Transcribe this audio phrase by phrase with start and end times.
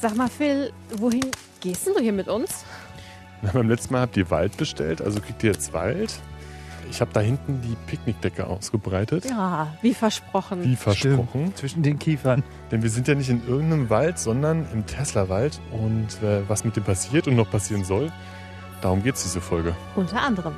[0.00, 1.26] Sag mal, Phil, wohin
[1.60, 2.64] gehst denn du hier mit uns?
[3.42, 6.14] Na, beim letzten Mal habt ihr Wald bestellt, also kriegt ihr jetzt Wald.
[6.90, 9.26] Ich habe da hinten die Picknickdecke ausgebreitet.
[9.26, 10.64] Ja, wie versprochen.
[10.64, 11.28] Wie versprochen.
[11.28, 12.42] Stimmt, zwischen den Kiefern.
[12.70, 15.60] Denn wir sind ja nicht in irgendeinem Wald, sondern im Tesla-Wald.
[15.70, 18.10] Und äh, was mit dem passiert und noch passieren soll,
[18.80, 19.76] darum geht es diese Folge.
[19.94, 20.54] Unter anderem.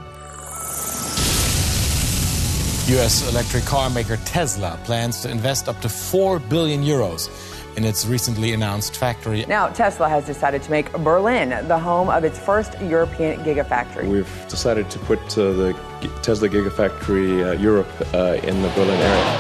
[2.89, 7.31] US electric car maker Tesla plans to invest up to 4 billion euros
[7.77, 9.45] in its recently announced factory.
[9.49, 14.09] Now, Tesla has decided to make Berlin the home of its first European Gigafactory.
[14.09, 19.01] We've decided to put uh, the G- Tesla Gigafactory uh, Europe uh, in the Berlin
[19.01, 19.39] area.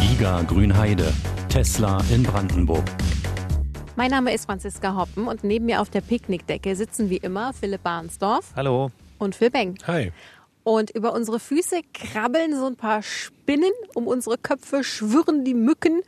[0.00, 1.12] Giga Grünheide,
[1.48, 2.84] Tesla in Brandenburg.
[3.96, 7.82] Mein Name ist Franziska Hoppen und neben mir auf der Picknickdecke sitzen wie immer Philipp
[7.82, 8.90] Barnsdorf Hallo.
[9.18, 9.76] und Phil Beng.
[9.86, 10.10] Hi.
[10.62, 16.02] Und über unsere Füße krabbeln so ein paar Spinnen, um unsere Köpfe schwirren die Mücken.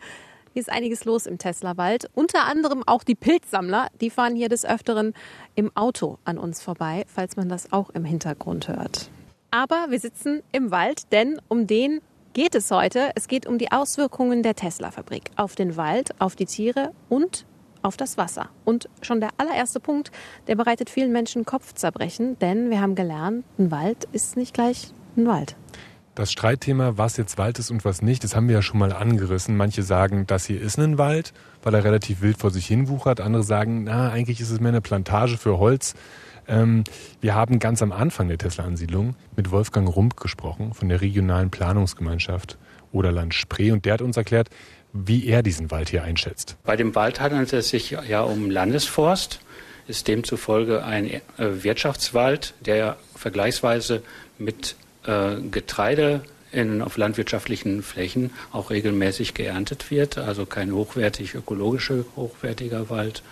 [0.52, 2.10] Hier ist einiges los im Tesla-Wald.
[2.14, 5.14] Unter anderem auch die Pilzsammler, die fahren hier des Öfteren
[5.54, 9.10] im Auto an uns vorbei, falls man das auch im Hintergrund hört.
[9.50, 12.02] Aber wir sitzen im Wald, denn um den
[12.34, 13.12] geht es heute.
[13.14, 17.46] Es geht um die Auswirkungen der Tesla-Fabrik auf den Wald, auf die Tiere und
[17.80, 18.50] auf das Wasser.
[18.66, 20.10] Und schon der allererste Punkt,
[20.48, 25.26] der bereitet vielen Menschen Kopfzerbrechen, denn wir haben gelernt, ein Wald ist nicht gleich ein
[25.26, 25.56] Wald.
[26.14, 28.92] Das Streitthema, was jetzt Wald ist und was nicht, das haben wir ja schon mal
[28.92, 29.56] angerissen.
[29.56, 31.32] Manche sagen, das hier ist ein Wald,
[31.62, 33.20] weil er relativ wild vor sich hin wuchert.
[33.22, 35.94] Andere sagen, na, eigentlich ist es mehr eine Plantage für Holz.
[36.46, 36.84] Ähm,
[37.22, 42.58] wir haben ganz am Anfang der Tesla-Ansiedlung mit Wolfgang Rump gesprochen von der regionalen Planungsgemeinschaft
[42.92, 44.50] Oderland Spree und der hat uns erklärt,
[44.92, 46.58] wie er diesen Wald hier einschätzt.
[46.64, 49.40] Bei dem Wald handelt es sich ja um Landesforst,
[49.88, 54.02] ist demzufolge ein äh, Wirtschaftswald, der vergleichsweise
[54.38, 56.22] mit äh, Getreide
[56.52, 63.22] in, auf landwirtschaftlichen Flächen auch regelmäßig geerntet wird, also kein hochwertig ökologischer, hochwertiger Wald.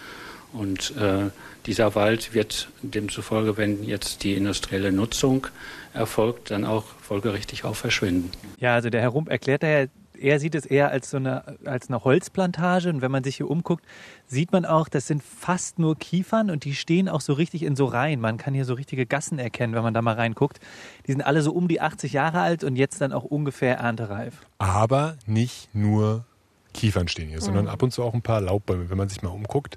[0.52, 1.30] Und äh,
[1.66, 5.46] dieser Wald wird demzufolge, wenn jetzt die industrielle Nutzung
[5.92, 8.30] erfolgt, dann auch folgerichtig auch verschwinden.
[8.58, 9.86] Ja, also der Herr Rump erklärt ja,
[10.20, 12.88] er sieht es eher als so eine, als eine Holzplantage.
[12.88, 13.84] Und wenn man sich hier umguckt,
[14.26, 17.76] sieht man auch, das sind fast nur Kiefern und die stehen auch so richtig in
[17.76, 18.20] so Reihen.
[18.20, 20.60] Man kann hier so richtige Gassen erkennen, wenn man da mal reinguckt.
[21.06, 24.34] Die sind alle so um die 80 Jahre alt und jetzt dann auch ungefähr erntereif.
[24.58, 26.24] Aber nicht nur
[26.72, 28.90] Kiefern stehen hier, sondern ab und zu auch ein paar Laubbäume.
[28.90, 29.76] Wenn man sich mal umguckt,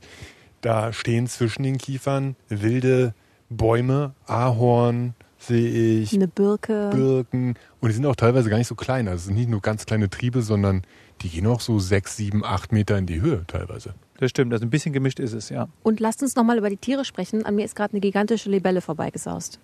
[0.61, 3.13] da stehen zwischen den Kiefern wilde
[3.49, 5.15] Bäume, Ahorn
[5.47, 6.89] sehe ich, Eine Birke.
[6.93, 7.55] Birken.
[7.79, 9.07] Und die sind auch teilweise gar nicht so klein.
[9.07, 10.83] Also es sind nicht nur ganz kleine Triebe, sondern
[11.21, 13.93] die gehen auch so sechs, sieben, acht Meter in die Höhe teilweise.
[14.17, 15.67] Das stimmt, also ein bisschen gemischt ist es, ja.
[15.83, 17.45] Und lasst uns nochmal über die Tiere sprechen.
[17.45, 19.59] An mir ist gerade eine gigantische Libelle vorbeigesaust.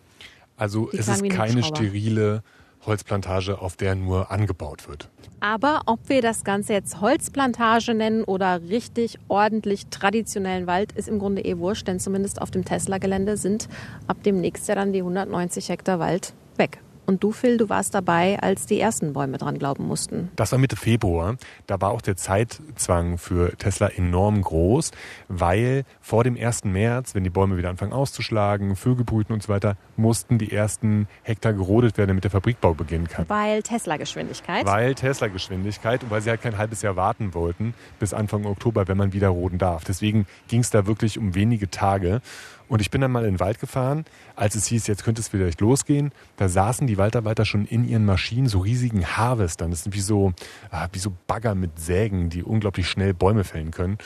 [0.58, 2.44] Also Die es ist keine sterile
[2.86, 5.10] Holzplantage, auf der nur angebaut wird.
[5.40, 11.20] Aber ob wir das Ganze jetzt Holzplantage nennen oder richtig ordentlich traditionellen Wald, ist im
[11.20, 13.70] Grunde eh wurscht, denn zumindest auf dem Tesla-Gelände sind
[14.08, 16.82] ab demnächst ja dann die 190 Hektar Wald weg.
[17.10, 20.30] Und du, Phil, du warst dabei, als die ersten Bäume dran glauben mussten.
[20.36, 21.38] Das war Mitte Februar.
[21.66, 24.92] Da war auch der Zeitzwang für Tesla enorm groß,
[25.28, 26.66] weil vor dem 1.
[26.66, 31.08] März, wenn die Bäume wieder anfangen auszuschlagen, Vögel brüten und so weiter, mussten die ersten
[31.24, 33.26] Hektar gerodet werden, damit der Fabrikbau beginnen kann.
[33.28, 34.68] Weil Tesla-Geschwindigkeit.
[34.68, 38.98] Weil Tesla-Geschwindigkeit und weil sie halt kein halbes Jahr warten wollten bis Anfang Oktober, wenn
[38.98, 39.84] man wieder roden darf.
[39.84, 42.22] Deswegen ging es da wirklich um wenige Tage.
[42.70, 45.28] Und ich bin dann mal in den Wald gefahren, als es hieß, jetzt könnte es
[45.28, 46.12] vielleicht losgehen.
[46.38, 49.72] Da saßen die Waldarbeiter schon in ihren Maschinen, so riesigen Harvestern.
[49.72, 50.34] Das sind wie so,
[50.70, 53.98] ah, wie so Bagger mit Sägen, die unglaublich schnell Bäume fällen können.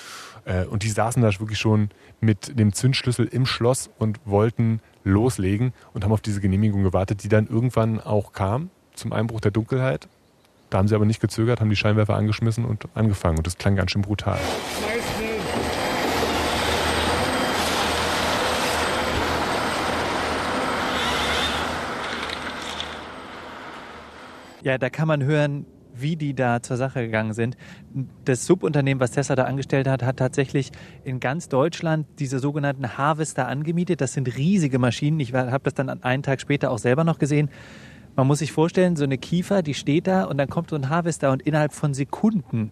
[0.45, 1.89] Äh, Und die saßen da wirklich schon
[2.21, 7.29] mit dem Zündschlüssel im Schloss und wollten loslegen und haben auf diese Genehmigung gewartet, die
[7.29, 10.07] dann irgendwann auch kam zum Einbruch der Dunkelheit.
[10.69, 13.37] Da haben sie aber nicht gezögert, haben die Scheinwerfer angeschmissen und angefangen.
[13.37, 14.39] Und das klang ganz schön brutal.
[24.63, 27.57] Ja, da kann man hören, wie die da zur Sache gegangen sind.
[28.25, 30.71] Das Subunternehmen, was Tesla da angestellt hat, hat tatsächlich
[31.03, 34.01] in ganz Deutschland diese sogenannten Harvester angemietet.
[34.01, 35.19] Das sind riesige Maschinen.
[35.19, 37.49] Ich habe das dann einen Tag später auch selber noch gesehen.
[38.15, 40.89] Man muss sich vorstellen, so eine Kiefer, die steht da und dann kommt so ein
[40.89, 42.71] Harvester und innerhalb von Sekunden,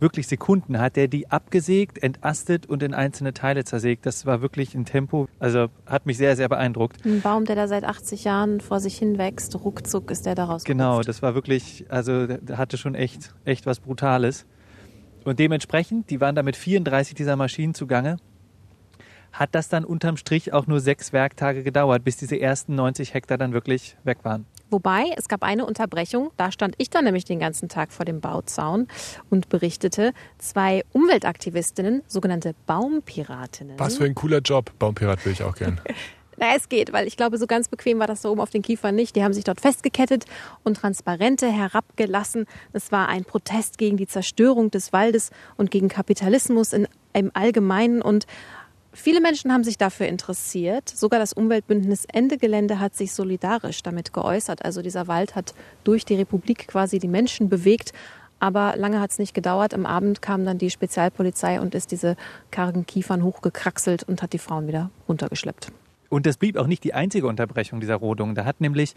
[0.00, 4.06] wirklich Sekunden, hat der die abgesägt, entastet und in einzelne Teile zersägt.
[4.06, 7.04] Das war wirklich ein Tempo, also hat mich sehr, sehr beeindruckt.
[7.04, 10.44] Ein Baum, der da seit 80 Jahren vor sich hin wächst, ruckzuck ist der da
[10.44, 10.66] rausgerupft.
[10.66, 14.46] Genau, das war wirklich, also der hatte schon echt, echt was Brutales.
[15.24, 18.18] Und dementsprechend, die waren da mit 34 dieser Maschinen zugange,
[19.38, 23.38] hat das dann unterm Strich auch nur sechs Werktage gedauert, bis diese ersten 90 Hektar
[23.38, 24.46] dann wirklich weg waren.
[24.70, 28.20] Wobei, es gab eine Unterbrechung, da stand ich dann nämlich den ganzen Tag vor dem
[28.20, 28.88] Bauzaun
[29.30, 33.78] und berichtete, zwei Umweltaktivistinnen, sogenannte Baumpiratinnen.
[33.78, 34.72] Was für ein cooler Job.
[34.78, 35.80] Baumpirat will ich auch gern.
[36.38, 38.60] Na, es geht, weil ich glaube, so ganz bequem war das da oben auf den
[38.60, 39.16] Kiefern nicht.
[39.16, 40.26] Die haben sich dort festgekettet
[40.64, 42.44] und Transparente herabgelassen.
[42.74, 48.02] Es war ein Protest gegen die Zerstörung des Waldes und gegen Kapitalismus in, im Allgemeinen.
[48.02, 48.26] Und
[48.96, 50.88] viele Menschen haben sich dafür interessiert.
[50.88, 54.64] Sogar das Umweltbündnis Ende Gelände hat sich solidarisch damit geäußert.
[54.64, 55.54] Also dieser Wald hat
[55.84, 57.92] durch die Republik quasi die Menschen bewegt.
[58.38, 59.72] Aber lange hat es nicht gedauert.
[59.72, 62.16] Am Abend kam dann die Spezialpolizei und ist diese
[62.50, 65.72] kargen Kiefern hochgekraxelt und hat die Frauen wieder runtergeschleppt.
[66.08, 68.34] Und das blieb auch nicht die einzige Unterbrechung dieser Rodung.
[68.34, 68.94] Da hat nämlich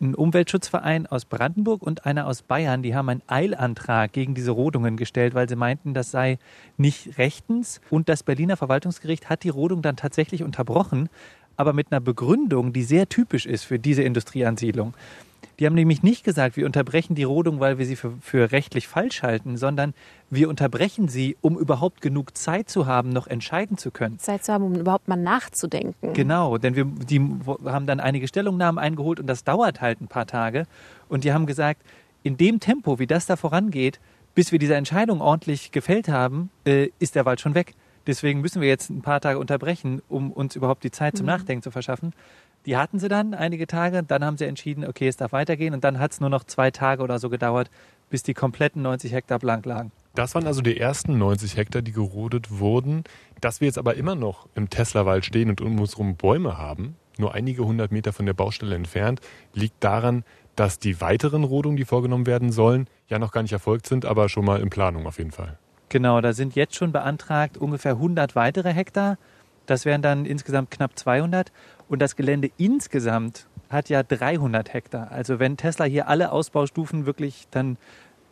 [0.00, 4.96] ein Umweltschutzverein aus Brandenburg und einer aus Bayern, die haben einen Eilantrag gegen diese Rodungen
[4.96, 6.38] gestellt, weil sie meinten, das sei
[6.76, 7.80] nicht rechtens.
[7.90, 11.08] Und das Berliner Verwaltungsgericht hat die Rodung dann tatsächlich unterbrochen,
[11.56, 14.94] aber mit einer Begründung, die sehr typisch ist für diese Industrieansiedlung.
[15.58, 18.88] Die haben nämlich nicht gesagt, wir unterbrechen die Rodung, weil wir sie für, für, rechtlich
[18.88, 19.94] falsch halten, sondern
[20.30, 24.18] wir unterbrechen sie, um überhaupt genug Zeit zu haben, noch entscheiden zu können.
[24.18, 26.12] Zeit zu haben, um überhaupt mal nachzudenken.
[26.14, 27.20] Genau, denn wir die
[27.64, 30.66] haben dann einige Stellungnahmen eingeholt und das dauert halt ein paar Tage.
[31.08, 31.82] Und die haben gesagt,
[32.22, 34.00] in dem Tempo, wie das da vorangeht,
[34.34, 37.74] bis wir diese Entscheidung ordentlich gefällt haben, äh, ist der Wald schon weg.
[38.06, 41.32] Deswegen müssen wir jetzt ein paar Tage unterbrechen, um uns überhaupt die Zeit zum mhm.
[41.32, 42.12] Nachdenken zu verschaffen.
[42.66, 45.82] Die hatten sie dann einige Tage, dann haben sie entschieden, okay, es darf weitergehen und
[45.82, 47.70] dann hat es nur noch zwei Tage oder so gedauert,
[48.08, 49.90] bis die kompletten 90 Hektar blank lagen.
[50.14, 53.04] Das waren also die ersten 90 Hektar, die gerodet wurden.
[53.40, 56.96] Dass wir jetzt aber immer noch im Teslawald stehen und um uns herum Bäume haben,
[57.18, 59.20] nur einige hundert Meter von der Baustelle entfernt,
[59.54, 60.24] liegt daran,
[60.54, 64.28] dass die weiteren Rodungen, die vorgenommen werden sollen, ja noch gar nicht erfolgt sind, aber
[64.28, 65.58] schon mal in Planung auf jeden Fall.
[65.88, 69.18] Genau, da sind jetzt schon beantragt ungefähr 100 weitere Hektar.
[69.66, 71.52] Das wären dann insgesamt knapp 200.
[71.88, 75.10] Und das Gelände insgesamt hat ja 300 Hektar.
[75.10, 77.78] Also wenn Tesla hier alle Ausbaustufen wirklich dann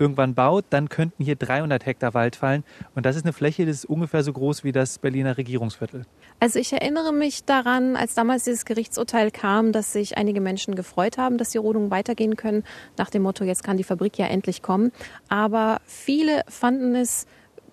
[0.00, 2.65] irgendwann baut, dann könnten hier 300 Hektar Wald fallen.
[2.94, 6.06] Und das ist eine Fläche, das ist ungefähr so groß wie das Berliner Regierungsviertel.
[6.41, 11.19] Also ich erinnere mich daran, als damals dieses Gerichtsurteil kam, dass sich einige Menschen gefreut
[11.19, 12.65] haben, dass die Rodungen weitergehen können,
[12.97, 14.91] nach dem Motto, jetzt kann die Fabrik ja endlich kommen.
[15.29, 17.26] Aber viele fanden es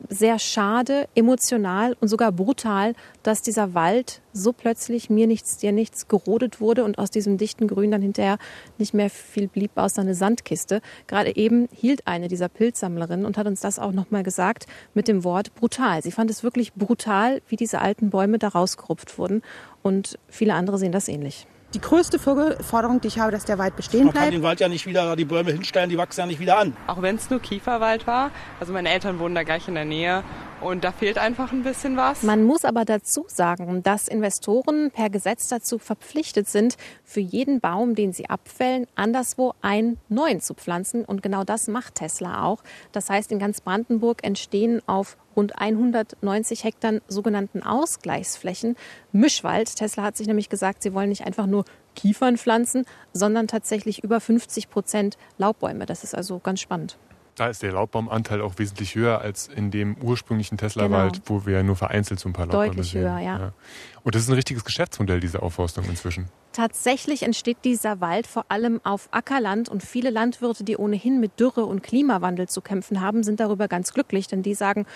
[0.10, 6.08] sehr schade, emotional und sogar brutal, dass dieser Wald so plötzlich mir nichts, dir nichts
[6.08, 8.38] gerodet wurde und aus diesem dichten Grün dann hinterher
[8.78, 10.82] nicht mehr viel blieb außer eine Sandkiste.
[11.08, 15.24] Gerade eben hielt eine dieser Pilzsammlerinnen und hat uns das auch nochmal gesagt mit dem
[15.24, 16.02] Wort brutal.
[16.04, 19.42] Sie fand es wirklich brutal, wie diese alten Bäume da rausgerupft wurden
[19.82, 21.48] und viele andere sehen das ähnlich.
[21.74, 24.16] Die größte Forderung, die ich habe, dass der Wald bestehen bleibt.
[24.16, 26.58] Man kann den Wald ja nicht wieder, die Bäume hinstellen, die wachsen ja nicht wieder
[26.58, 26.76] an.
[26.88, 28.32] Auch wenn es nur Kieferwald war.
[28.60, 30.24] Also meine Eltern wohnen da gleich in der Nähe
[30.62, 32.24] und da fehlt einfach ein bisschen was.
[32.24, 37.96] Man muss aber dazu sagen, dass Investoren per Gesetz dazu verpflichtet sind, für jeden Baum,
[37.96, 41.04] den sie abfällen, anderswo einen neuen zu pflanzen.
[41.04, 42.64] Und genau das macht Tesla auch.
[42.94, 48.76] Das heißt, in ganz Brandenburg entstehen auf rund 190 Hektar sogenannten Ausgleichsflächen
[49.14, 49.76] Mischwald.
[49.76, 51.64] Tesla hat sich nämlich gesagt, sie wollen nicht einfach nur
[51.96, 55.86] Kiefern pflanzen, sondern tatsächlich über 50 Prozent Laubbäume.
[55.86, 56.98] Das ist also ganz spannend.
[57.36, 61.26] Da ist der Laubbaumanteil auch wesentlich höher als in dem ursprünglichen Tesla-Wald, genau.
[61.28, 63.02] wo wir nur vereinzelt so ein paar Laubbäume Deutlich sehen.
[63.02, 63.40] höher, ja.
[63.40, 63.54] ja.
[64.02, 66.30] Und das ist ein richtiges Geschäftsmodell, diese Aufforstung inzwischen.
[66.54, 71.66] Tatsächlich entsteht dieser Wald vor allem auf Ackerland und viele Landwirte, die ohnehin mit Dürre
[71.66, 74.88] und Klimawandel zu kämpfen haben, sind darüber ganz glücklich, denn die sagen,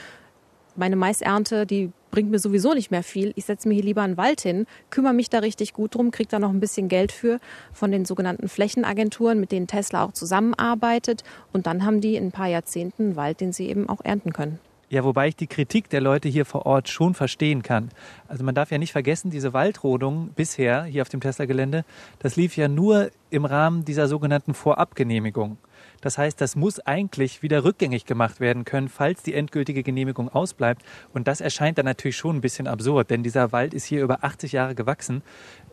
[0.81, 3.33] meine Maisernte, die bringt mir sowieso nicht mehr viel.
[3.35, 6.27] Ich setze mir hier lieber einen Wald hin, kümmere mich da richtig gut drum, kriege
[6.27, 7.39] da noch ein bisschen Geld für
[7.71, 11.23] von den sogenannten Flächenagenturen, mit denen Tesla auch zusammenarbeitet.
[11.53, 14.33] Und dann haben die in ein paar Jahrzehnten einen Wald, den sie eben auch ernten
[14.33, 14.59] können.
[14.89, 17.89] Ja, wobei ich die Kritik der Leute hier vor Ort schon verstehen kann.
[18.27, 21.85] Also man darf ja nicht vergessen, diese Waldrodung bisher hier auf dem Tesla-Gelände,
[22.17, 25.57] das lief ja nur im Rahmen dieser sogenannten Vorabgenehmigung.
[26.01, 30.83] Das heißt, das muss eigentlich wieder rückgängig gemacht werden können, falls die endgültige Genehmigung ausbleibt.
[31.13, 34.23] Und das erscheint dann natürlich schon ein bisschen absurd, denn dieser Wald ist hier über
[34.23, 35.21] 80 Jahre gewachsen.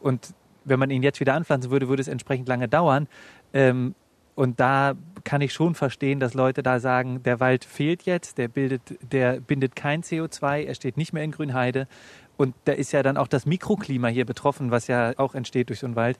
[0.00, 3.08] Und wenn man ihn jetzt wieder anpflanzen würde, würde es entsprechend lange dauern.
[3.52, 3.94] Ähm,
[4.35, 4.94] und da
[5.25, 9.40] kann ich schon verstehen, dass Leute da sagen, der Wald fehlt jetzt, der, bildet, der
[9.40, 11.88] bindet kein CO2, er steht nicht mehr in Grünheide.
[12.37, 15.80] Und da ist ja dann auch das Mikroklima hier betroffen, was ja auch entsteht durch
[15.80, 16.18] so einen Wald.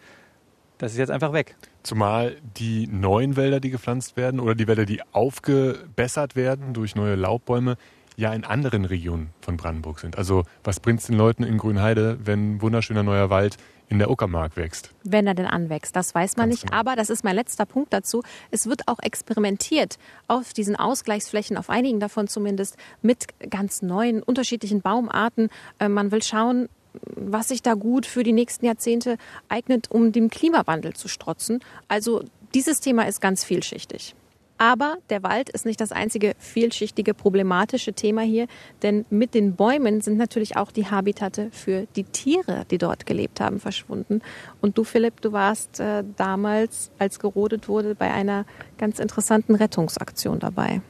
[0.79, 1.57] Das ist jetzt einfach weg.
[1.83, 7.17] Zumal die neuen Wälder, die gepflanzt werden oder die Wälder, die aufgebessert werden durch neue
[7.17, 7.77] Laubbäume,
[8.19, 10.19] ja in anderen Regionen von Brandenburg sind.
[10.19, 13.57] Also was bringt es den Leuten in Grünheide, wenn ein wunderschöner neuer Wald
[13.89, 14.91] in der Uckermark wächst?
[15.05, 16.71] Wenn er denn anwächst, das weiß man Ganz nicht.
[16.71, 16.81] Genau.
[16.81, 18.23] Aber das ist mein letzter Punkt dazu.
[18.51, 24.83] Es wird auch experimentiert auf diesen Ausgleichsflächen, auf einigen davon zumindest, mit ganz neuen, unterschiedlichen
[24.83, 25.49] Baumarten.
[25.79, 26.69] Äh, man will schauen,
[27.15, 29.17] was sich da gut für die nächsten Jahrzehnte
[29.49, 31.61] eignet, um dem Klimawandel zu strotzen.
[31.89, 32.23] Also
[32.55, 34.15] dieses Thema ist ganz vielschichtig.
[34.61, 38.49] Aber der Wald ist nicht das einzige vielschichtige, problematische Thema hier,
[38.83, 43.41] denn mit den Bäumen sind natürlich auch die Habitate für die Tiere, die dort gelebt
[43.41, 44.21] haben, verschwunden.
[44.61, 48.47] Und du, Philipp, du warst äh, damals, als gerodet wurde, bei einer
[48.79, 50.83] ganz interessanten Rettungsaktion dabei.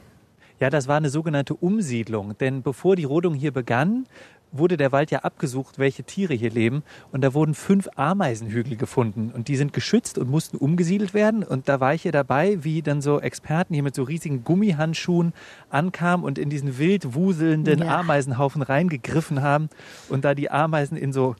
[0.59, 2.37] Ja, das war eine sogenannte Umsiedlung.
[2.37, 4.07] Denn bevor die Rodung hier begann,
[4.51, 6.83] wurde der Wald ja abgesucht, welche Tiere hier leben.
[7.11, 9.31] Und da wurden fünf Ameisenhügel gefunden.
[9.33, 11.43] Und die sind geschützt und mussten umgesiedelt werden.
[11.43, 15.33] Und da war ich hier dabei, wie dann so Experten hier mit so riesigen Gummihandschuhen
[15.69, 17.99] ankamen und in diesen wild wuselnden ja.
[17.99, 19.69] Ameisenhaufen reingegriffen haben
[20.09, 21.35] und da die Ameisen in so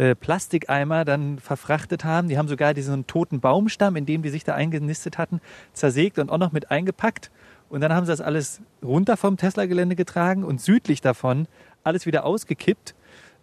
[0.00, 2.28] äh, Plastikeimer dann verfrachtet haben.
[2.28, 5.42] Die haben sogar diesen toten Baumstamm, in dem die sich da eingenistet hatten,
[5.74, 7.30] zersägt und auch noch mit eingepackt.
[7.68, 11.46] Und dann haben sie das alles runter vom Tesla-Gelände getragen und südlich davon
[11.84, 12.94] alles wieder ausgekippt,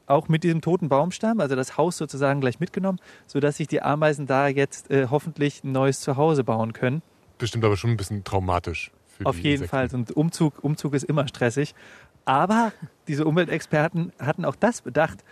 [0.07, 4.25] auch mit diesem toten Baumstamm, also das Haus sozusagen gleich mitgenommen, sodass sich die Ameisen
[4.25, 7.03] da jetzt äh, hoffentlich ein neues Zuhause bauen können.
[7.37, 8.91] Bestimmt aber schon ein bisschen traumatisch.
[9.23, 9.69] Auf jeden Insekten.
[9.69, 9.89] Fall.
[9.93, 11.75] Und Umzug, Umzug ist immer stressig.
[12.25, 12.73] Aber
[13.07, 15.23] diese Umweltexperten hatten auch das bedacht.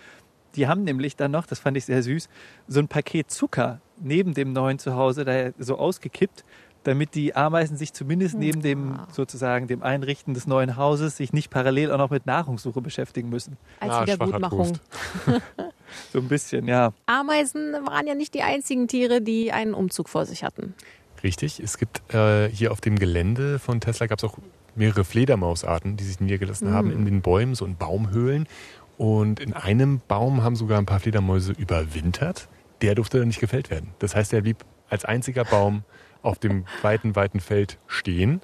[0.56, 2.30] Die haben nämlich dann noch, das fand ich sehr süß,
[2.68, 6.44] so ein Paket Zucker neben dem neuen Zuhause da so ausgekippt,
[6.84, 11.50] damit die Ameisen sich zumindest neben dem sozusagen dem Einrichten des neuen Hauses sich nicht
[11.50, 13.58] parallel auch noch mit Nahrungssuche beschäftigen müssen.
[13.80, 14.78] Als ah, Wiedergutmachung.
[16.14, 16.94] so ein bisschen, ja.
[17.08, 20.76] Ameisen waren ja nicht die einzigen Tiere, die einen Umzug vor sich hatten.
[21.24, 21.60] Richtig.
[21.60, 24.38] Es gibt äh, hier auf dem Gelände von Tesla gab es auch
[24.76, 26.74] mehrere Fledermausarten, die sich niedergelassen mhm.
[26.74, 28.48] haben in den Bäumen, so in Baumhöhlen.
[28.98, 32.48] Und in einem Baum haben sogar ein paar Fledermäuse überwintert.
[32.82, 33.92] Der durfte dann nicht gefällt werden.
[34.00, 35.84] Das heißt, er blieb als einziger Baum
[36.22, 38.42] auf dem weiten, weiten Feld stehen.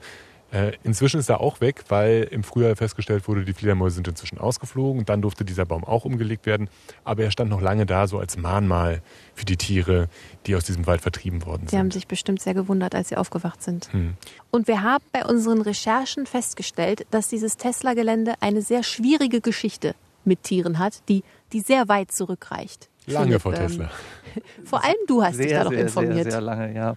[0.51, 4.37] Äh, inzwischen ist er auch weg, weil im Frühjahr festgestellt wurde, die Fledermäuse sind inzwischen
[4.37, 5.05] ausgeflogen.
[5.05, 6.69] Dann durfte dieser Baum auch umgelegt werden.
[7.05, 9.01] Aber er stand noch lange da, so als Mahnmal
[9.33, 10.09] für die Tiere,
[10.45, 11.69] die aus diesem Wald vertrieben worden sind.
[11.71, 13.91] Sie haben sich bestimmt sehr gewundert, als sie aufgewacht sind.
[13.93, 14.15] Hm.
[14.51, 20.43] Und wir haben bei unseren Recherchen festgestellt, dass dieses Tesla-Gelände eine sehr schwierige Geschichte mit
[20.43, 21.23] Tieren hat, die,
[21.53, 22.89] die sehr weit zurückreicht.
[23.05, 23.89] Lange Philipp, vor Tesla.
[24.35, 26.23] Ähm, vor allem du hast sehr, dich da doch sehr, informiert.
[26.23, 26.95] Sehr, sehr lange, ja.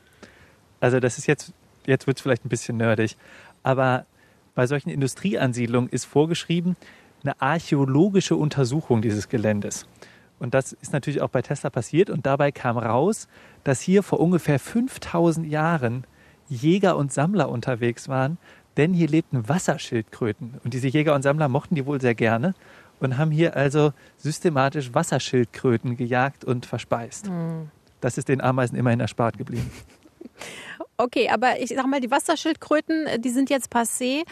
[0.80, 1.52] Also das ist jetzt,
[1.86, 3.16] jetzt wird es vielleicht ein bisschen nerdig,
[3.62, 4.06] aber
[4.54, 6.76] bei solchen Industrieansiedlungen ist vorgeschrieben
[7.24, 9.86] eine archäologische Untersuchung dieses Geländes.
[10.38, 12.10] Und das ist natürlich auch bei Tesla passiert.
[12.10, 13.28] Und dabei kam raus,
[13.64, 16.04] dass hier vor ungefähr 5000 Jahren
[16.48, 18.36] Jäger und Sammler unterwegs waren,
[18.76, 20.60] denn hier lebten Wasserschildkröten.
[20.62, 22.54] Und diese Jäger und Sammler mochten die wohl sehr gerne
[23.00, 27.28] und haben hier also systematisch Wasserschildkröten gejagt und verspeist.
[27.28, 27.70] Mhm.
[28.00, 29.70] Das ist den Ameisen immerhin erspart geblieben.
[30.96, 34.22] Okay, aber ich sag mal, die Wasserschildkröten, äh, die sind jetzt passé.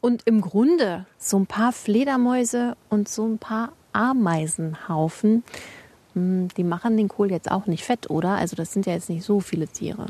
[0.00, 5.42] Und im Grunde so ein paar Fledermäuse und so ein paar Ameisenhaufen,
[6.14, 8.36] hm, die machen den Kohl jetzt auch nicht fett, oder?
[8.36, 10.06] Also das sind ja jetzt nicht so viele Tiere.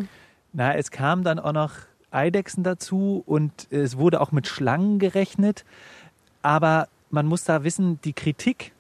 [0.53, 1.73] Na, es kamen dann auch noch
[2.11, 5.65] Eidechsen dazu und es wurde auch mit Schlangen gerechnet.
[6.43, 8.73] Aber man muss da wissen, die Kritik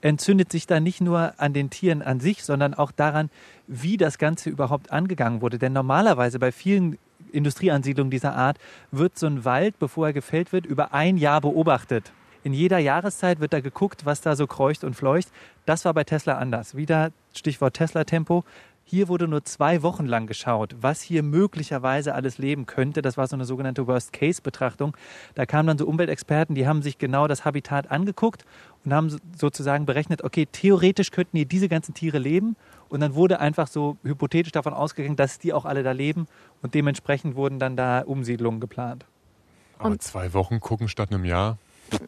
[0.00, 3.28] entzündet sich da nicht nur an den Tieren an sich, sondern auch daran,
[3.66, 5.58] wie das Ganze überhaupt angegangen wurde.
[5.58, 6.96] Denn normalerweise bei vielen
[7.32, 8.58] Industrieansiedlungen dieser Art
[8.92, 12.12] wird so ein Wald, bevor er gefällt wird, über ein Jahr beobachtet.
[12.44, 15.28] In jeder Jahreszeit wird da geguckt, was da so kreucht und fleucht.
[15.64, 16.76] Das war bei Tesla anders.
[16.76, 18.44] Wieder Stichwort Tesla-Tempo.
[18.88, 23.02] Hier wurde nur zwei Wochen lang geschaut, was hier möglicherweise alles leben könnte.
[23.02, 24.96] Das war so eine sogenannte Worst-Case-Betrachtung.
[25.34, 28.44] Da kamen dann so Umweltexperten, die haben sich genau das Habitat angeguckt
[28.84, 32.54] und haben sozusagen berechnet, okay, theoretisch könnten hier diese ganzen Tiere leben.
[32.88, 36.28] Und dann wurde einfach so hypothetisch davon ausgegangen, dass die auch alle da leben.
[36.62, 39.04] Und dementsprechend wurden dann da Umsiedlungen geplant.
[39.80, 41.58] Aber und zwei Wochen gucken statt einem Jahr.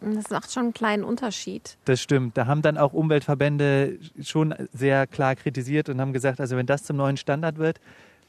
[0.01, 1.77] Das macht schon einen kleinen Unterschied.
[1.85, 2.37] Das stimmt.
[2.37, 6.85] Da haben dann auch Umweltverbände schon sehr klar kritisiert und haben gesagt, also wenn das
[6.85, 7.81] zum neuen Standard wird,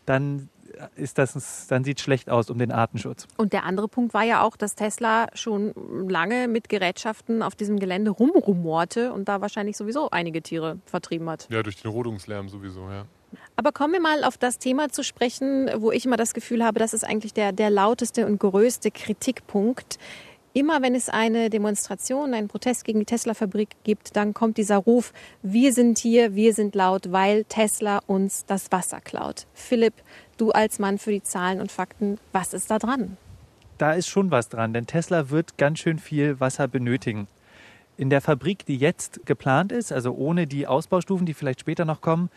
[0.05, 0.49] dann
[0.95, 3.27] ist das, dann sieht es schlecht aus um den Artenschutz.
[3.37, 5.73] Und der andere Punkt war ja auch, dass Tesla schon
[6.07, 11.47] lange mit Gerätschaften auf diesem Gelände rumrumorte und da wahrscheinlich sowieso einige Tiere vertrieben hat.
[11.49, 13.05] Ja, durch den Rodungslärm sowieso, ja.
[13.55, 16.79] Aber kommen wir mal auf das Thema zu sprechen, wo ich immer das Gefühl habe,
[16.79, 19.99] das ist eigentlich der, der lauteste und größte Kritikpunkt
[20.53, 25.13] Immer wenn es eine Demonstration, einen Protest gegen die Tesla-Fabrik gibt, dann kommt dieser Ruf,
[25.43, 29.45] wir sind hier, wir sind laut, weil Tesla uns das Wasser klaut.
[29.53, 29.93] Philipp,
[30.37, 33.17] du als Mann für die Zahlen und Fakten, was ist da dran?
[33.77, 37.27] Da ist schon was dran, denn Tesla wird ganz schön viel Wasser benötigen.
[37.95, 42.01] In der Fabrik, die jetzt geplant ist, also ohne die Ausbaustufen, die vielleicht später noch
[42.01, 42.29] kommen,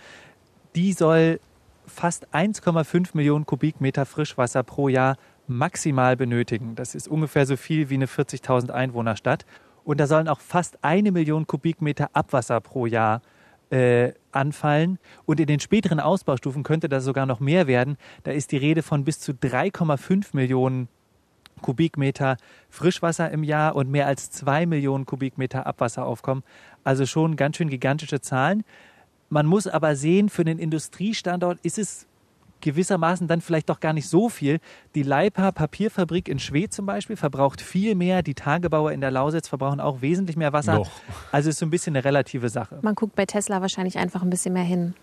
[0.74, 1.40] die soll
[1.86, 6.74] fast 1,5 Millionen Kubikmeter Frischwasser pro Jahr maximal benötigen.
[6.74, 9.44] Das ist ungefähr so viel wie eine 40.000 Einwohnerstadt.
[9.84, 13.20] Und da sollen auch fast eine Million Kubikmeter Abwasser pro Jahr
[13.70, 14.98] äh, anfallen.
[15.24, 17.96] Und in den späteren Ausbaustufen könnte das sogar noch mehr werden.
[18.22, 20.88] Da ist die Rede von bis zu 3,5 Millionen
[21.62, 22.36] Kubikmeter
[22.68, 26.42] Frischwasser im Jahr und mehr als zwei Millionen Kubikmeter Abwasser aufkommen.
[26.84, 28.64] Also schon ganz schön gigantische Zahlen.
[29.30, 32.06] Man muss aber sehen, für den Industriestandort ist es
[32.62, 34.60] gewissermaßen dann vielleicht doch gar nicht so viel.
[34.94, 38.22] Die Leipa Papierfabrik in Schwedt zum Beispiel verbraucht viel mehr.
[38.22, 40.76] Die Tagebauer in der Lausitz verbrauchen auch wesentlich mehr Wasser.
[40.76, 40.90] Noch.
[41.30, 42.78] Also ist so ein bisschen eine relative Sache.
[42.80, 44.94] Man guckt bei Tesla wahrscheinlich einfach ein bisschen mehr hin.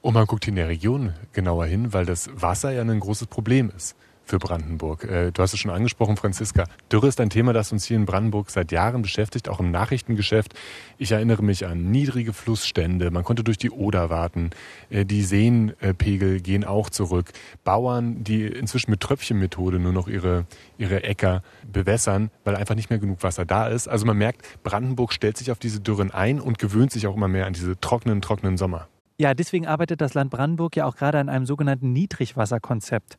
[0.00, 3.70] Und man guckt in der Region genauer hin, weil das Wasser ja ein großes Problem
[3.76, 5.04] ist für Brandenburg.
[5.04, 6.64] Äh, du hast es schon angesprochen, Franziska.
[6.92, 10.54] Dürre ist ein Thema, das uns hier in Brandenburg seit Jahren beschäftigt, auch im Nachrichtengeschäft.
[10.98, 13.10] Ich erinnere mich an niedrige Flussstände.
[13.10, 14.50] Man konnte durch die Oder warten.
[14.90, 17.32] Äh, die Seenpegel gehen auch zurück.
[17.64, 22.98] Bauern, die inzwischen mit Tröpfchenmethode nur noch ihre, ihre Äcker bewässern, weil einfach nicht mehr
[22.98, 23.88] genug Wasser da ist.
[23.88, 27.28] Also man merkt, Brandenburg stellt sich auf diese Dürren ein und gewöhnt sich auch immer
[27.28, 28.88] mehr an diese trockenen, trockenen Sommer.
[29.18, 33.16] Ja, deswegen arbeitet das Land Brandenburg ja auch gerade an einem sogenannten Niedrigwasserkonzept.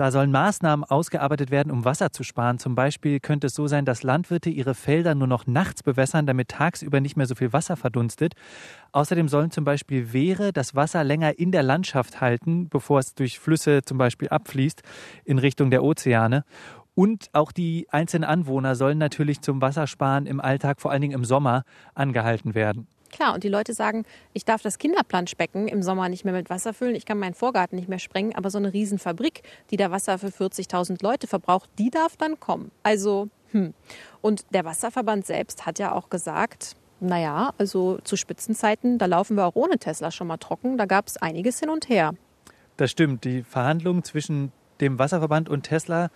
[0.00, 2.58] Da sollen Maßnahmen ausgearbeitet werden, um Wasser zu sparen.
[2.58, 6.48] Zum Beispiel könnte es so sein, dass Landwirte ihre Felder nur noch nachts bewässern, damit
[6.48, 8.32] tagsüber nicht mehr so viel Wasser verdunstet.
[8.92, 13.38] Außerdem sollen zum Beispiel Wehre das Wasser länger in der Landschaft halten, bevor es durch
[13.38, 14.80] Flüsse zum Beispiel abfließt
[15.26, 16.44] in Richtung der Ozeane.
[16.94, 21.26] Und auch die einzelnen Anwohner sollen natürlich zum Wassersparen im Alltag, vor allen Dingen im
[21.26, 21.64] Sommer,
[21.94, 22.86] angehalten werden.
[23.10, 26.72] Klar, und die Leute sagen, ich darf das Kinderplanschbecken im Sommer nicht mehr mit Wasser
[26.72, 30.18] füllen, ich kann meinen Vorgarten nicht mehr sprengen, aber so eine Riesenfabrik, die da Wasser
[30.18, 32.70] für 40.000 Leute verbraucht, die darf dann kommen.
[32.82, 33.74] Also, hm.
[34.20, 39.46] Und der Wasserverband selbst hat ja auch gesagt, naja, also zu Spitzenzeiten, da laufen wir
[39.46, 42.14] auch ohne Tesla schon mal trocken, da gab es einiges hin und her.
[42.76, 46.10] Das stimmt, die Verhandlungen zwischen dem Wasserverband und Tesla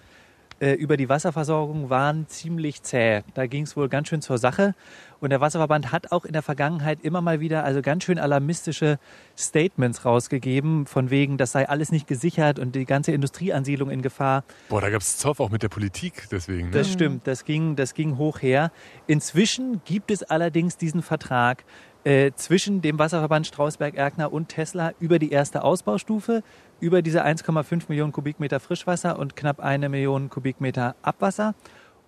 [0.60, 3.22] über die Wasserversorgung waren ziemlich zäh.
[3.34, 4.74] Da ging es wohl ganz schön zur Sache.
[5.20, 8.98] Und der Wasserverband hat auch in der Vergangenheit immer mal wieder also ganz schön alarmistische
[9.38, 14.44] Statements rausgegeben, von wegen, das sei alles nicht gesichert und die ganze Industrieansiedlung in Gefahr.
[14.68, 16.66] Boah, da gab es Zoff auch mit der Politik deswegen.
[16.68, 16.72] Ne?
[16.72, 18.70] Das stimmt, das ging, das ging hoch her.
[19.06, 21.64] Inzwischen gibt es allerdings diesen Vertrag
[22.04, 26.42] äh, zwischen dem Wasserverband Strausberg-Erkner und Tesla über die erste Ausbaustufe,
[26.80, 31.54] über diese 1,5 Millionen Kubikmeter Frischwasser und knapp eine Million Kubikmeter Abwasser.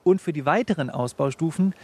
[0.05, 1.75] Und für die weiteren Ausbaustufen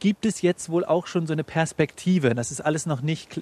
[0.00, 2.34] gibt es jetzt wohl auch schon so eine Perspektive.
[2.34, 3.40] Das ist alles noch nicht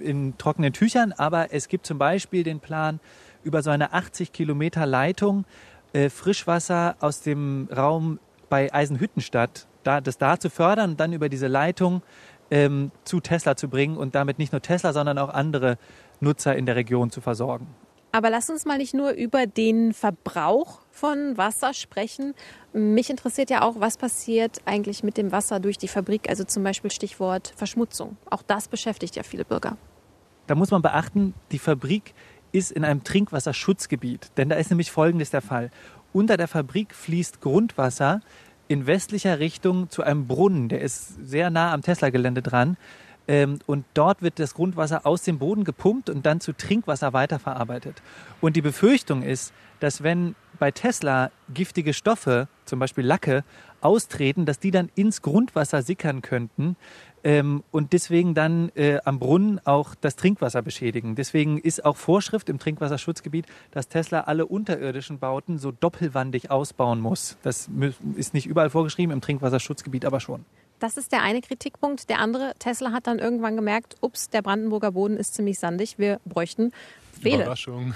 [0.00, 3.00] in trockenen Tüchern, aber es gibt zum Beispiel den Plan,
[3.44, 5.44] über so eine 80 Kilometer Leitung
[5.92, 11.28] äh, Frischwasser aus dem Raum bei Eisenhüttenstadt, da, das da zu fördern und dann über
[11.28, 12.02] diese Leitung
[12.50, 15.78] ähm, zu Tesla zu bringen und damit nicht nur Tesla, sondern auch andere
[16.20, 17.66] Nutzer in der Region zu versorgen.
[18.10, 22.34] Aber lass uns mal nicht nur über den Verbrauch von Wasser sprechen.
[22.72, 26.62] Mich interessiert ja auch, was passiert eigentlich mit dem Wasser durch die Fabrik, also zum
[26.64, 28.16] Beispiel Stichwort Verschmutzung.
[28.30, 29.76] Auch das beschäftigt ja viele Bürger.
[30.46, 32.14] Da muss man beachten, die Fabrik
[32.52, 34.30] ist in einem Trinkwasserschutzgebiet.
[34.38, 35.70] Denn da ist nämlich Folgendes der Fall.
[36.14, 38.20] Unter der Fabrik fließt Grundwasser
[38.68, 40.68] in westlicher Richtung zu einem Brunnen.
[40.68, 42.76] Der ist sehr nah am Tesla-Gelände dran.
[43.28, 48.02] Ähm, und dort wird das Grundwasser aus dem Boden gepumpt und dann zu Trinkwasser weiterverarbeitet.
[48.40, 53.44] Und die Befürchtung ist, dass wenn bei Tesla giftige Stoffe, zum Beispiel Lacke,
[53.80, 56.76] austreten, dass die dann ins Grundwasser sickern könnten
[57.22, 61.14] ähm, und deswegen dann äh, am Brunnen auch das Trinkwasser beschädigen.
[61.14, 67.36] Deswegen ist auch Vorschrift im Trinkwasserschutzgebiet, dass Tesla alle unterirdischen Bauten so doppelwandig ausbauen muss.
[67.42, 67.68] Das
[68.16, 70.44] ist nicht überall vorgeschrieben, im Trinkwasserschutzgebiet aber schon.
[70.78, 72.08] Das ist der eine Kritikpunkt.
[72.08, 75.98] Der andere, Tesla hat dann irgendwann gemerkt, ups, der Brandenburger Boden ist ziemlich sandig.
[75.98, 76.72] Wir bräuchten
[77.18, 77.42] Pfähle.
[77.42, 77.94] Überraschung.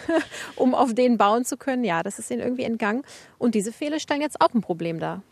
[0.56, 1.84] um auf den bauen zu können.
[1.84, 3.02] Ja, das ist ihnen irgendwie entgangen.
[3.38, 5.22] Und diese Pfähle stellen jetzt auch ein Problem dar.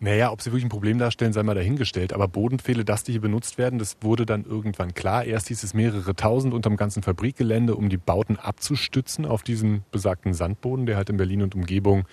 [0.00, 2.12] Naja, ob sie wirklich ein Problem darstellen, sei mal dahingestellt.
[2.12, 5.24] Aber Bodenpfähle, dass die hier benutzt werden, das wurde dann irgendwann klar.
[5.24, 10.34] Erst hieß es mehrere tausend unterm ganzen Fabrikgelände, um die Bauten abzustützen auf diesen besagten
[10.34, 12.04] Sandboden, der halt in Berlin und Umgebung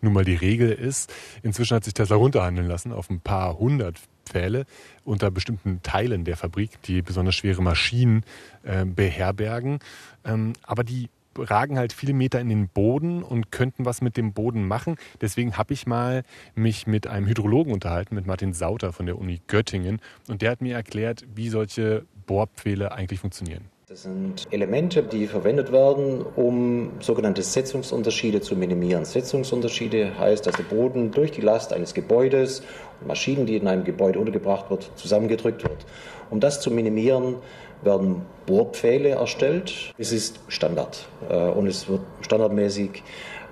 [0.00, 1.12] nun mal die Regel ist.
[1.42, 4.64] Inzwischen hat sich Tesla runterhandeln lassen auf ein paar hundert Pfähle
[5.04, 8.24] unter bestimmten Teilen der Fabrik, die besonders schwere Maschinen
[8.62, 9.78] äh, beherbergen.
[10.24, 14.32] Ähm, aber die ragen halt viele Meter in den Boden und könnten was mit dem
[14.32, 14.96] Boden machen.
[15.20, 16.22] Deswegen habe ich mal
[16.54, 20.00] mich mit einem Hydrologen unterhalten, mit Martin Sauter von der Uni Göttingen.
[20.28, 23.73] Und der hat mir erklärt, wie solche Bohrpfähle eigentlich funktionieren.
[23.86, 29.04] Das sind Elemente, die verwendet werden, um sogenannte Setzungsunterschiede zu minimieren.
[29.04, 32.62] Setzungsunterschiede heißt, dass der Boden durch die Last eines Gebäudes
[33.02, 35.84] und Maschinen, die in einem Gebäude untergebracht wird, zusammengedrückt wird.
[36.30, 37.36] Um das zu minimieren,
[37.82, 39.92] werden Bohrpfähle erstellt.
[39.98, 43.02] Es ist Standard äh, und es wird standardmäßig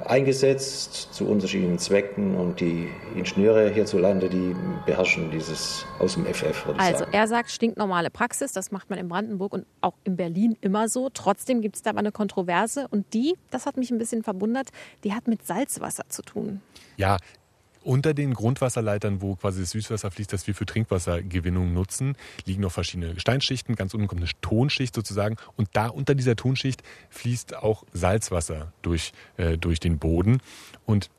[0.07, 4.55] eingesetzt zu unterschiedlichen Zwecken und die Ingenieure hierzulande, die
[4.87, 6.67] beherrschen dieses aus dem FF.
[6.79, 7.13] also sagen.
[7.13, 11.09] er sagt stinknormale Praxis, das macht man in Brandenburg und auch in Berlin immer so.
[11.13, 14.69] Trotzdem gibt es da aber eine Kontroverse und die, das hat mich ein bisschen verwundert,
[15.05, 16.61] die hat mit Salzwasser zu tun.
[16.97, 17.17] Ja,
[17.85, 22.73] unter den Grundwasserleitern, wo quasi das Süßwasser fließt, das wir für Trinkwassergewinnung nutzen, liegen noch
[22.73, 23.75] verschiedene Gesteinsschichten.
[23.77, 25.37] Ganz unten kommt eine Tonschicht sozusagen.
[25.57, 30.41] Und da unter dieser Tonschicht fließt auch Salzwasser durch, äh, durch den Boden.
[30.87, 31.11] Und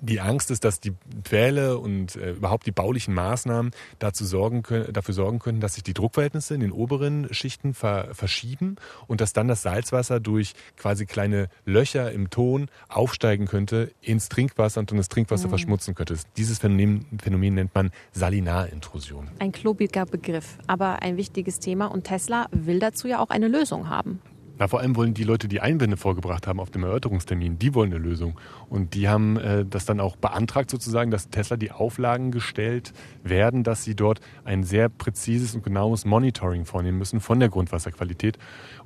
[0.00, 0.92] die Angst ist, dass die
[1.24, 5.82] Pfähle und äh, überhaupt die baulichen Maßnahmen dazu sorgen können, dafür sorgen können, dass sich
[5.82, 11.06] die Druckverhältnisse in den oberen Schichten ver verschieben und dass dann das Salzwasser durch quasi
[11.06, 15.50] kleine Löcher im Ton aufsteigen könnte ins Trinkwasser und dann das Trinkwasser Mhm.
[15.50, 16.16] verschmutzen könnte.
[16.36, 19.28] Dieses Phänomen, Phänomen nennt man Salinarintrusion.
[19.38, 23.88] Ein klobiger Begriff, aber ein wichtiges Thema und Tesla will dazu ja auch eine Lösung
[23.88, 24.20] haben.
[24.58, 27.92] Na, vor allem wollen die Leute, die Einwände vorgebracht haben auf dem Erörterungstermin, die wollen
[27.92, 28.38] eine Lösung.
[28.68, 32.92] Und die haben äh, das dann auch beantragt sozusagen, dass Tesla die Auflagen gestellt
[33.22, 38.38] werden, dass sie dort ein sehr präzises und genaues Monitoring vornehmen müssen von der Grundwasserqualität,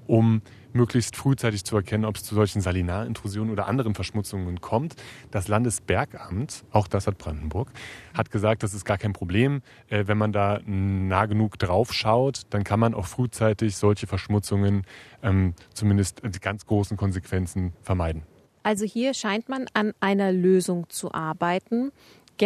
[0.07, 0.43] um
[0.75, 4.95] möglichst frühzeitig zu erkennen, ob es zu solchen Salinarintrusionen oder anderen Verschmutzungen kommt.
[5.31, 7.71] Das Landesbergamt, auch das hat Brandenburg,
[8.15, 9.63] hat gesagt, das ist gar kein Problem.
[9.89, 14.83] Äh, wenn man da nah genug drauf schaut, dann kann man auch frühzeitig solche Verschmutzungen
[15.23, 18.23] ähm, zumindest die ganz großen Konsequenzen vermeiden.
[18.63, 21.91] Also hier scheint man an einer Lösung zu arbeiten.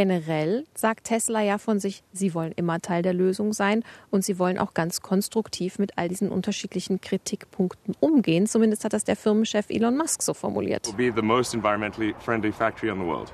[0.01, 4.39] Generell sagt Tesla ja von sich, sie wollen immer Teil der Lösung sein und sie
[4.39, 8.47] wollen auch ganz konstruktiv mit all diesen unterschiedlichen Kritikpunkten umgehen.
[8.47, 10.87] Zumindest hat das der Firmenchef Elon Musk so formuliert.
[10.99, 13.33] will be the most environmentally friendly factory in the world.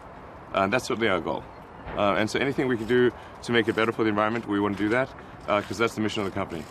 [0.55, 1.42] Uh, that's certainly our goal.
[1.96, 3.11] Uh, and so anything we can do
[3.44, 5.09] to make it better for the environment, we want to do that
[5.48, 6.62] because that's the mission of the company.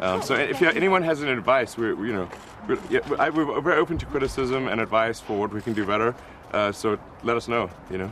[0.00, 2.28] Um, so if anyone has any advice, we're, we- you know,
[2.66, 6.16] we're, we're open to criticism and advice for what we can do better.
[6.52, 8.10] Uh, so let us know, you know.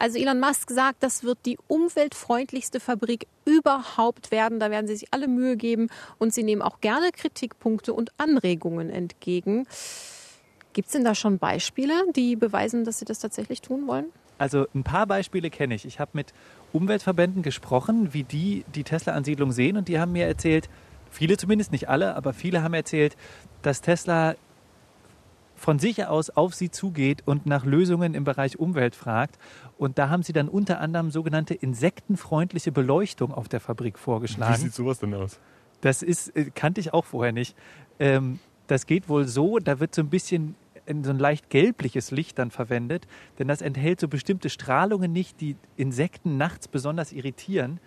[0.00, 4.58] Also Elon Musk sagt, das wird die umweltfreundlichste Fabrik überhaupt werden.
[4.58, 8.88] Da werden sie sich alle Mühe geben und sie nehmen auch gerne Kritikpunkte und Anregungen
[8.88, 9.66] entgegen.
[10.72, 14.06] Gibt es denn da schon Beispiele, die beweisen, dass sie das tatsächlich tun wollen?
[14.38, 15.84] Also ein paar Beispiele kenne ich.
[15.84, 16.32] Ich habe mit
[16.72, 20.70] Umweltverbänden gesprochen, wie die die Tesla-Ansiedlung sehen und die haben mir erzählt,
[21.10, 23.18] viele zumindest, nicht alle, aber viele haben erzählt,
[23.60, 24.34] dass Tesla
[25.60, 29.38] von sich aus auf sie zugeht und nach Lösungen im Bereich Umwelt fragt.
[29.76, 34.54] Und da haben sie dann unter anderem sogenannte insektenfreundliche Beleuchtung auf der Fabrik vorgeschlagen.
[34.54, 35.38] Wie sieht sowas denn aus?
[35.82, 37.54] Das ist, äh, kannte ich auch vorher nicht.
[37.98, 40.54] Ähm, das geht wohl so, da wird so ein bisschen
[40.86, 43.06] in so ein leicht gelbliches Licht dann verwendet,
[43.38, 47.80] denn das enthält so bestimmte Strahlungen nicht, die Insekten nachts besonders irritieren.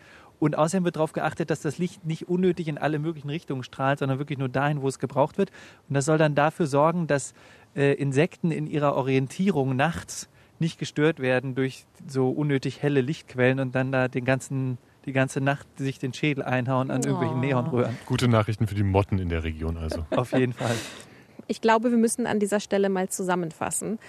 [0.44, 4.00] Und außerdem wird darauf geachtet, dass das Licht nicht unnötig in alle möglichen Richtungen strahlt,
[4.00, 5.52] sondern wirklich nur dahin, wo es gebraucht wird.
[5.88, 7.34] Und das soll dann dafür sorgen, dass
[7.76, 13.76] äh, Insekten in ihrer Orientierung nachts nicht gestört werden durch so unnötig helle Lichtquellen und
[13.76, 17.42] dann da den ganzen, die ganze Nacht sich den Schädel einhauen an irgendwelchen Oh.
[17.42, 17.98] Neonröhren.
[18.06, 20.06] Gute Nachrichten für die Motten in der Region also.
[20.12, 20.76] Auf jeden Fall.
[21.48, 24.00] Ich glaube, wir müssen an dieser Stelle mal zusammenfassen.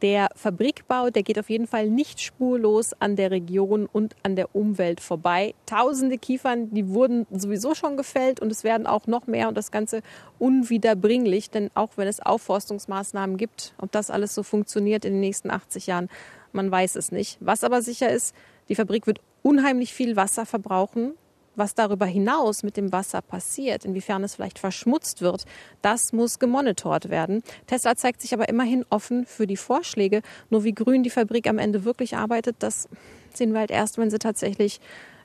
[0.00, 4.54] Der Fabrikbau, der geht auf jeden Fall nicht spurlos an der Region und an der
[4.54, 5.54] Umwelt vorbei.
[5.66, 9.72] Tausende Kiefern, die wurden sowieso schon gefällt und es werden auch noch mehr und das
[9.72, 10.02] Ganze
[10.38, 15.50] unwiederbringlich, denn auch wenn es Aufforstungsmaßnahmen gibt, ob das alles so funktioniert in den nächsten
[15.50, 16.08] 80 Jahren,
[16.52, 17.38] man weiß es nicht.
[17.40, 18.36] Was aber sicher ist,
[18.68, 21.14] die Fabrik wird unheimlich viel Wasser verbrauchen.
[21.58, 25.44] Was darüber hinaus mit dem Wasser passiert, inwiefern es vielleicht verschmutzt wird,
[25.82, 27.42] das muss gemonitort werden.
[27.66, 30.22] Tesla zeigt sich aber immerhin offen für die Vorschläge.
[30.50, 32.88] Nur wie grün die Fabrik am Ende wirklich arbeitet, das
[33.34, 34.78] sehen wir halt erst, wenn sie tatsächlich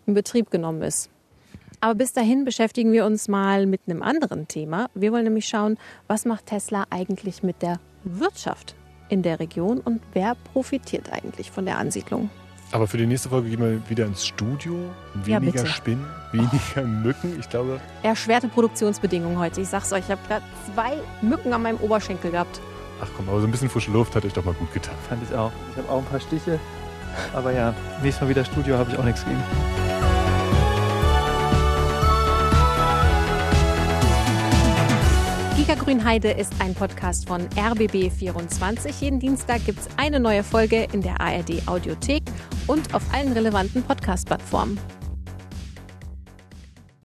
[0.08, 1.12] in Betrieb genommen ist.
[1.82, 4.88] Aber bis dahin beschäftigen wir uns mal mit einem anderen Thema.
[4.96, 8.74] Wir wollen nämlich schauen, was macht Tesla eigentlich mit der Wirtschaft
[9.08, 12.32] in der Region und wer profitiert eigentlich von der Ansiedlung.
[12.74, 14.74] Aber für die nächste Folge gehen wir wieder ins Studio.
[15.28, 15.68] Ja, Weniger bitte.
[15.68, 17.38] Spinnen, weniger Mücken.
[17.40, 19.62] Ich glaube, Erschwerte Produktionsbedingungen heute.
[19.62, 22.60] Ich sag's euch, ich habe gerade zwei Mücken an meinem Oberschenkel gehabt.
[23.00, 24.96] ach komm, aber so ein bisschen frische Luft hat euch doch mal gut getan.
[25.08, 25.52] Fand ich auch.
[25.72, 26.60] Ich habe auch ein paar Stiche.
[27.36, 29.44] Aber ja, nächstes Mal wieder Studio habe ich auch nichts gegen.
[35.56, 38.92] Giga Grünheide ist ein Podcast von RBB24.
[39.00, 42.24] Jeden Dienstag gibt's eine neue Folge in der ARD Audiothek
[42.67, 44.78] und auf allen relevanten Podcast-Plattformen.